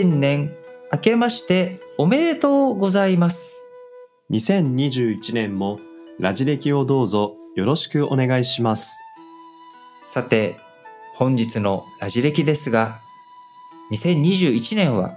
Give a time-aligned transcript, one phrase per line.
[0.00, 0.54] 新年
[0.92, 3.68] 明けましておめでとうございます。
[4.30, 5.80] 2021年も
[6.20, 9.00] ラジ歴をどうぞよろしくお願いします。
[10.00, 10.56] さて、
[11.16, 13.00] 本日のラジ歴ですが、
[13.90, 15.16] 2021年は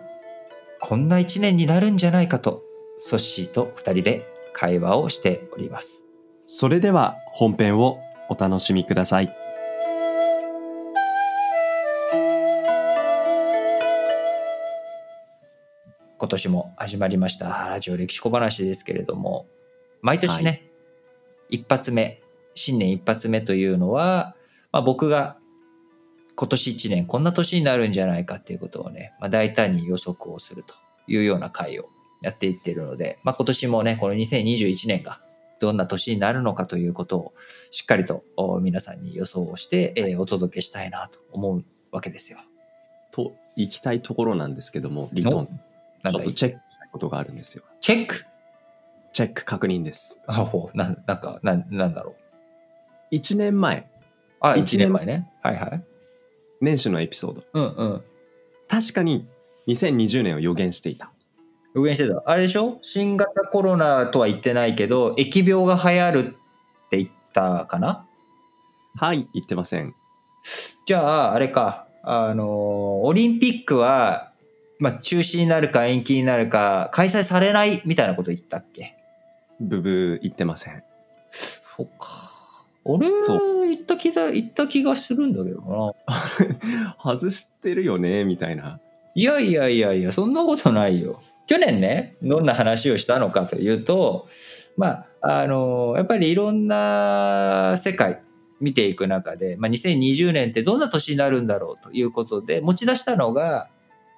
[0.79, 2.63] こんな一年になるんじゃないかと、
[2.97, 6.05] ソッシーと二人で会話をしております。
[6.45, 7.99] それでは本編を
[8.31, 9.40] お楽しみください。
[16.21, 19.47] 今年も始まりましたラジオ歴史小話ですけれども
[20.03, 20.69] 毎年ね、
[21.49, 22.21] 一発目
[22.53, 24.35] 新年一発目というのは、
[24.71, 25.37] まあ、僕が
[26.35, 30.75] 今年1年こんな年になるんじゃないかっていうことをね、まあ、大胆に予測をすると
[31.07, 31.89] いうような回を
[32.21, 35.21] やっていっているので、まあ、今年もねこの2021年が
[35.59, 37.33] どんな年になるのかということを
[37.71, 42.37] しっかりとお皆さんに予想をして、えーお届けしたいなと思うわけですよ。
[43.09, 45.61] と行きたいところなんですけども、リトン、
[46.03, 47.63] なんだちょっとチェックしたいことがあるんですよ。
[47.81, 48.25] チェック？
[49.13, 50.19] チェック確認です。
[50.27, 52.15] あほうなんなんかなんなんだろ
[53.11, 53.89] う1年前、
[54.39, 55.29] あ、一1年前ね。
[55.41, 55.83] はいはい。
[56.61, 57.43] 年始のエピソード。
[57.53, 58.03] うんうん。
[58.69, 59.27] 確かに
[59.67, 61.11] 2020年を予言していた。
[61.75, 62.23] 予言してた。
[62.25, 62.79] あれでしょ？
[62.81, 66.35] 新型コロナとは言ってないけど、疫病が流行る
[66.85, 68.05] って言ったかな？
[68.95, 69.93] はい、言ってません。
[70.85, 71.87] じゃあ、あれか。
[72.03, 74.30] あのー、オリンピックは、
[74.81, 78.97] まあ、中止になるか延期になるか、開催されないみたいなこと言ったっけ？
[79.59, 80.83] ブブー言ってません。
[81.29, 82.31] そっか。
[82.83, 83.37] 俺、そ
[83.67, 85.93] 言った気だ、言った気がするんだけどな。
[86.99, 88.79] 外してるよね、みたいな。
[89.13, 91.21] いやいやいやいや、そんなことないよ。
[91.45, 94.27] 去年ね、どんな話をしたのかというと、
[94.77, 98.23] まあ、あの、やっぱりいろんな世界
[98.59, 103.69] 見ていく中で、まあ、2020年ってどんな年になるんだろうということで、持ち出したのが、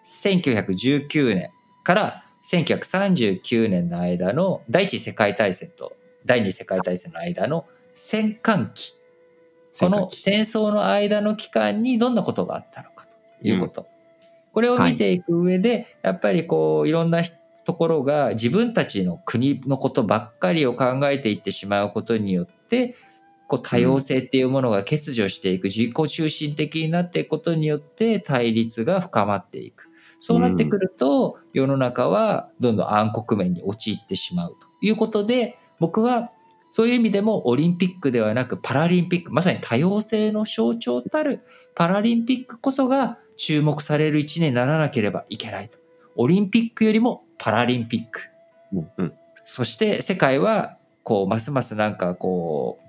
[0.05, 1.51] 1919年
[1.83, 8.93] から1939年の間の第一次世界大戦と第二次世界大戦の間の戦艦期。
[9.79, 13.07] この戦争の間の期間にどんなことがあったのか
[13.41, 13.87] ということ。
[14.53, 17.23] これを見ていく上で、やっぱりこういろんな
[17.65, 22.95] ところが自分たちの国のことばっかりを考えていってしまうことによって
[23.47, 29.89] こう多様性っていうものが欠如していく、自己中心的になっていくことによって対立が深まっていく。
[30.25, 36.31] そうなってくると、世の中はどんどん暗黒面に陥ってしまうということで僕は
[36.71, 41.41] そういう意味でもオリンピックではなくパラリンピックまさに多様性の象徴たる
[41.75, 45.77] パラリンピックこそが注目される一年にならなければいけないと。
[46.15, 48.21] オリンピックよりもパラリンピック。
[48.71, 49.13] うんうん。
[49.35, 52.79] そして世界はこうますますなんかこ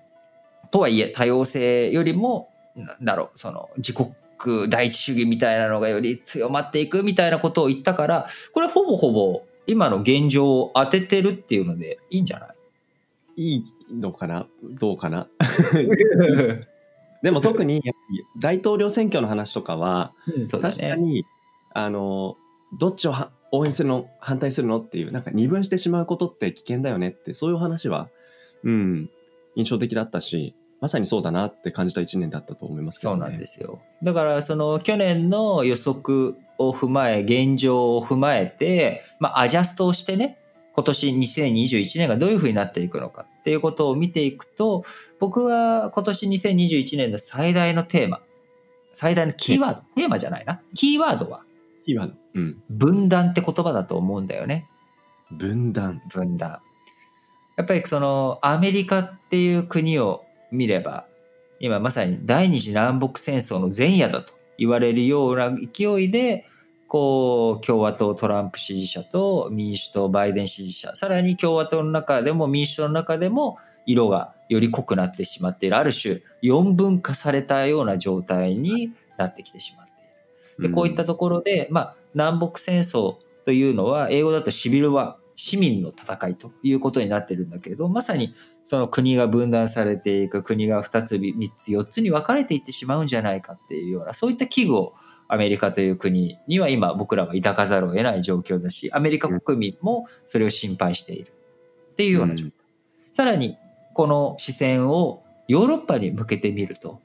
[0.65, 3.93] うとはいえ多様性よりもなんだろうその自
[4.39, 12.55] 国第一主義みたいなのがより強まっていくみたいなことを言ったからこれはほぼほぼ今の現状を当ててるっていうのでいいんじゃな
[13.37, 13.57] い？
[13.57, 14.47] いいのかな？
[14.63, 15.29] どうかな？
[17.23, 17.83] でも特に
[18.39, 20.13] 大統領選挙の話とかは。
[20.51, 21.25] 確かに
[21.73, 22.37] あの
[22.79, 28.09] どっちをは応援するの反対するのっていうなんか二分してしまうことって危険だよねってそういう話は、
[28.65, 29.11] うん、
[29.55, 33.21] 印象的だったしまさにそうだなって感じた一年だったと思いますけどね。
[33.21, 33.81] そうなんですよ。
[34.03, 40.39] だからその去年の予測を踏まえ現状を踏まえて、まあ、アジャストをしてね
[40.75, 44.85] 今年2021年がどういうふうになっていくのかっていうことを見ていくと
[45.19, 48.21] 僕は今年2021年の最大のテーマ
[48.93, 51.45] 最大のキーワードテーマじゃないなキーワードは
[51.85, 54.69] キーワード、うん、分断って言葉だと思うんだよね
[55.31, 56.03] 分断。
[56.09, 56.61] 分断
[57.57, 60.24] やっぱりそのアメリカっていう国を
[60.55, 61.07] 見れば
[61.61, 66.47] 今まさに第二次南北戦争の前夜だと言われるような勢いで
[66.89, 75.77] こう共和党トランプ支持者と民主党バイデン支持者さらに共和党の中でも民主党の中でも色がより濃くなってしまっている。
[75.77, 80.69] ある種四分化されたような状態になってきてしまっている。
[80.69, 88.35] でこういったところで、まあ、南北戦争というのは英語だとシビルは市民の戦いということになってるんだけれどまさに
[88.65, 94.95] その国が分断されていく国が2つ3つ4つに分かれていってしまうんじゃないかっていうようなそういった危惧を
[95.29, 101.33] アメリカという国には今僕らは抱かざるを得ない状況だしアメリカ国民もそれを心配している
[101.93, 102.53] っていうような状況、
[103.13, 103.57] さらに
[103.95, 107.01] この視線をヨーロッパに向けてみると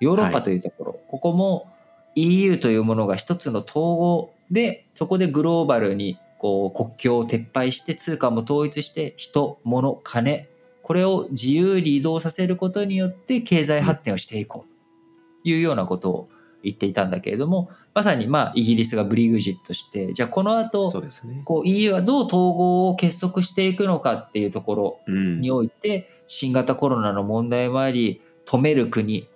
[0.00, 1.70] ヨーロッパというところ、ここも
[2.14, 10.48] EU というものが一つの統合でそこでグローバルにこう国境を撤廃して通貨も統一して人物金
[10.82, 16.28] これを自由に移動させることによって経済発展をしていこうというようなことを
[16.62, 21.42] 言っていたんだけれどもまさにまあイギリスがブリグジットしてじゃあこの後そうですね。
[21.44, 25.40] こう EU はどう統合を結束していくのかっていうところうん。
[25.42, 29.28] において新型コロナの問題もあり止める国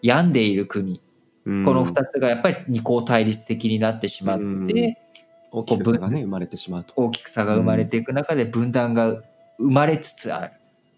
[0.00, 1.02] 病んでいる国
[1.44, 1.64] うん。
[1.66, 4.96] この2つがやっぱり二項対立的になってしまって、うん
[5.52, 6.92] 大きく差がね生まれてしまうと。
[6.96, 9.22] 大きく差が生まれていく中で分断が
[9.58, 10.52] 生まれつつある。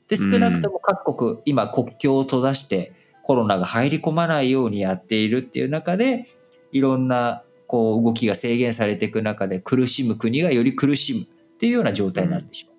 [0.08, 6.28] で少なくとも各国今国境を閉ざしてコロナが入り込まないようにやっているっていう中で
[6.72, 11.24] いろんなこう動きが制限されていく中で苦しむ国がより苦しむっ
[11.56, 12.74] ていうような状態になってしまう。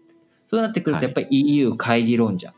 [0.48, 2.54] そうなってくるとやっぱり EU 会議論者、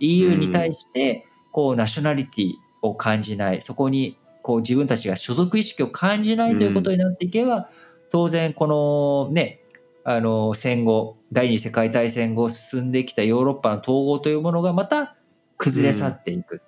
[0.00, 7.68] EU に対してこうナショナリティを感じないそこにこう自分たちが所属意識を感じないということになっていけば、
[8.10, 9.60] 当然このね
[10.04, 15.16] あの戦後第二次世界大戦後進んできたヨーロッパの統合というものがまた
[15.58, 16.62] 崩れ去っていく、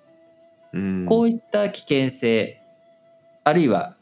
[0.73, 1.05] うん。
[1.07, 2.61] こういった危険性
[3.43, 3.95] あるいは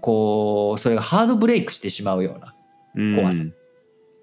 [0.00, 2.54] こうそれがハードブレイクしてしまうような
[3.16, 3.42] 怖さ。
[3.42, 3.54] うん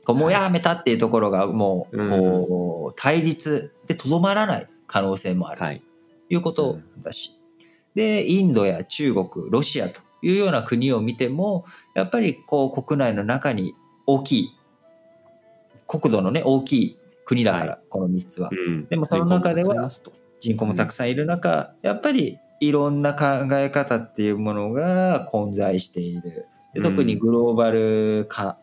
[0.03, 2.09] こうもうやめたっていうところがもううん。
[2.09, 5.61] こう対立でとどまらない可能性もある。
[5.61, 5.79] はい。
[6.27, 7.37] ということだし、
[7.93, 11.65] でインドや中国ロシアというような国を見ても
[11.95, 13.73] やっぱりこう国内の中に
[14.05, 14.49] 大きい
[15.87, 18.49] 国土のね大きい国だから、はこの3つは。
[18.51, 18.85] うん。
[18.87, 20.13] でもその中では人口もたくさんいますと。
[20.39, 26.47] 人口もたくさんいる中、やっぱりいろんな考え方っていうものが混在している。
[26.73, 28.57] で特にグローバル化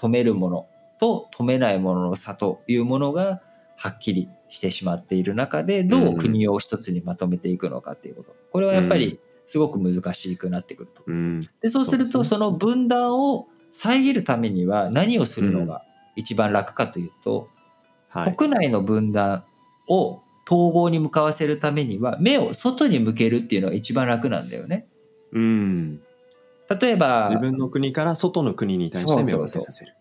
[0.00, 0.66] 止めるもの
[0.98, 3.40] と止めないものの差というものが
[3.76, 8.34] はっきりしてしまっている中でどう国を一つにまとめていくのかっていうこと。
[8.50, 9.20] これはやっぱり
[9.52, 11.02] すごく難しくなってくると。
[11.06, 15.84] うんでそうするとその分断を遮るためには何をするのが
[16.16, 17.50] 一番楽かというと、
[18.08, 18.34] はい。
[18.34, 19.44] 国内の分断
[19.90, 24.86] を統合に向かわせるためには目を外に向けるっていうのが一番楽なんだよね。
[25.32, 26.00] うん
[26.70, 29.92] 例えば自分の国から外の国に対して目を向けさせる。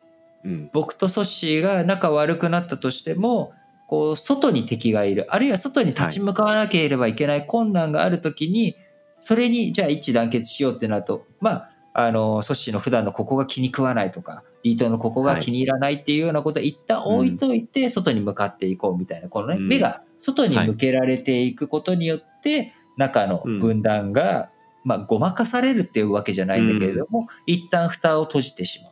[0.45, 3.51] うん僕とソッシーが仲悪くなったとしても
[3.89, 8.77] こう外に敵がいるあるいは外に立ち向かわなければいけない困難がある時に、
[9.21, 19.67] それにじゃあ一致団結しようってなるとまああのソッシーの普段のここが気に食わないとかリートのここが気に入らないっていうようなことは一旦置いといて外に向かっていこうみたいなこのね、うん。
[19.67, 24.51] 目が外に向けられていくことによって中の分断が、
[24.83, 28.91] まあ、ごまかされるっていうわけじゃないんだけれども、一旦蓋を閉じてしまう。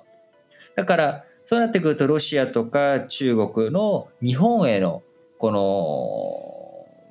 [0.76, 5.04] だからそうなってくるとロシアとか中国の日本への
[5.38, 6.59] この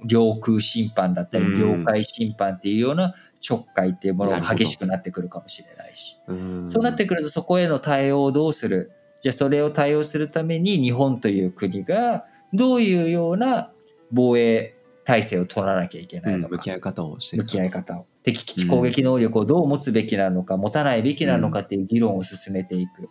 [0.04, 6.16] 領空侵犯だったりうん領海侵犯っていうようなちょっかいっていうものが激しくなってくるかもしれないし。
[6.26, 6.68] うん。
[6.68, 8.90] そうなってくるとそこへの対応をどうする？
[9.22, 13.70] じゃあそれを対応するために日本という国がどういうような
[14.12, 14.74] 防衛
[15.04, 16.54] 体制を取らなきゃいけないのか。
[16.54, 18.06] うん向き合い方をしてい向くき合い方を。
[18.22, 23.08] 敵基地攻撃能力をどう持つべきなのか、持たないべきなのかっていう議論を進めていく、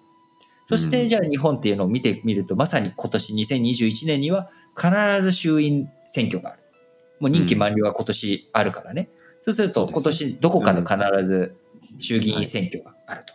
[0.68, 1.10] そしてうん。
[1.10, 4.92] じゃあ日本っていうのを見てみるとまさに今年2021年には必
[5.24, 6.62] ず衆院選挙がある
[7.19, 9.09] もう任期満了は今年あるからね、
[9.43, 11.55] そうすると今年どこかで必ず
[11.97, 13.33] 衆議院選挙があると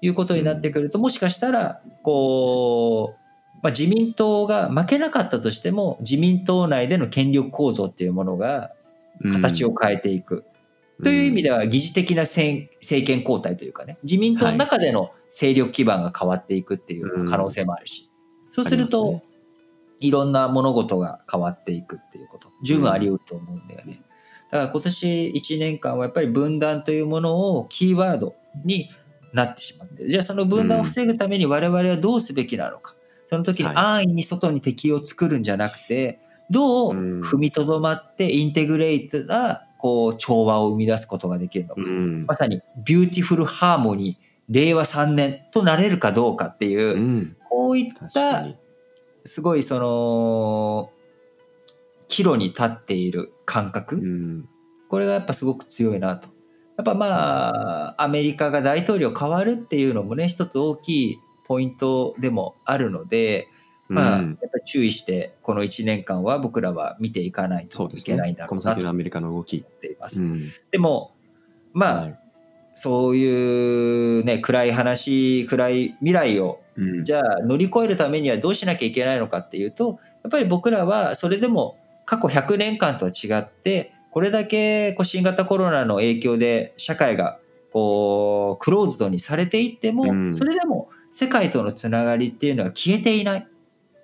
[0.00, 8.72] いうことになってくると、もしかしたらこう、まあ、自民党が負けなかったとしても自民党内での権力構造っていうものが
[9.32, 10.44] 形を変えていく、
[11.02, 18.10] という意味では疑似的な政政権交代というかね自民党の中での勢力基盤が変わっていくっていう可能性もあるし、
[18.50, 19.22] そうすると、
[20.06, 22.48] いろんな物事が変わっていくっていうこと。
[22.62, 24.00] 十分あり得ると思うんだよね。
[24.50, 28.34] だから今年1年間はやっぱり分断というものをキーワード
[28.64, 28.90] に
[29.32, 30.10] なってしまってる。
[30.10, 32.94] じゃあその分断を防ぐために我々はどうすべきなのか、
[33.28, 33.76] その時にはい。
[33.76, 36.20] 安易に外に敵を作るんじゃなくて
[36.50, 42.26] どう踏みとどまって integrate なこう調和を生み出すことができるのか、うん。
[42.26, 47.36] まさに beautiful harmony 令和3年となれるかどうかっていう、うん。
[47.48, 48.56] こういったに
[49.24, 50.90] すごいその
[52.08, 54.48] 岐路に立っている感覚、うん。
[54.88, 56.28] これがやっぱすごく強いなと。
[56.76, 63.48] やっぱまあアメリカが大統領変わるっていうのもね一つ大きいポイントでもあるので、
[63.88, 69.58] まあ、うんやっぱり注意してこの1年間は僕らは見ていかないといけないんだろうなと思この先のアメリカの動き。
[69.58, 70.22] っています。
[70.22, 70.40] うん。
[70.70, 71.14] でも
[71.72, 72.23] まあ、はい
[72.74, 77.04] そういうね暗い話暗い未来をうん。
[77.04, 87.38] じゃあ乗り越えるためにはどうしなきゃいけないのかっていうとやっぱり僕らはそれでも過去100年間とは違ってこれだけこう新型コロナの影響で社会が
[87.72, 90.36] こうクローズドにされていっても、うん。
[90.36, 93.48] それでも世界とのつながりっていうのは消えていない、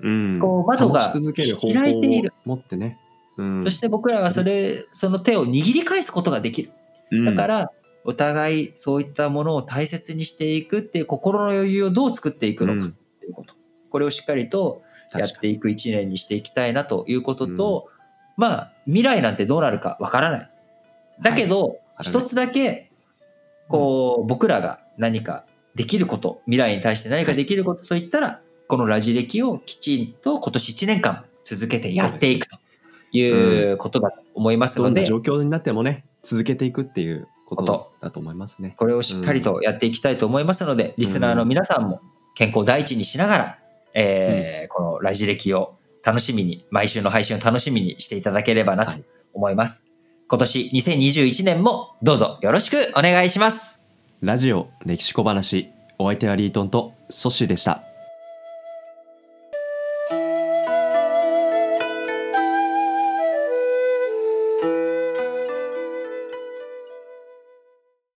[0.00, 0.38] うん。
[0.40, 2.32] こう窓が開いている。
[2.44, 2.98] を持ってね、
[3.36, 3.62] うん。
[3.62, 6.72] そして僕らはそれその手を握り返すことができる。
[7.12, 7.24] うん。
[7.24, 7.72] だから
[8.04, 13.54] お互いそういったものを大切にしていくっていう心の余裕をどう作っていくのかっていうこと、
[13.90, 17.88] これをしっかりとやっていく一年にしていきたいなということと、
[18.36, 20.50] まあ未来なんてどうなるかわからない。
[21.22, 22.90] だけど、一つだけ
[23.68, 32.58] こう、僕らが何かできること未来に対して何かできることといったら、このラジ歴をきちんと今年1年間続けてやっていくと
[33.12, 38.74] いうことだと思いますので、どんな状況になってもね続けていくっていうことだと思いますね。
[38.76, 42.00] これをしっかりとやっていきたいと思いますので、リスナーの皆さんも
[42.34, 43.58] 健康第一にしながら、
[43.94, 49.86] えーこのラジ歴を楽しみに毎週の配信を楽しみにしていただければなとはい思います。
[50.28, 53.80] 今年2021年もどうぞよろしくお願いします。
[54.20, 57.89] ラジオ歴史小話お相手はリートンとソッシーでした。